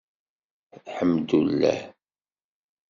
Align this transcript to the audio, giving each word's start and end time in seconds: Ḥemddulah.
Ḥemddulah. 0.95 1.77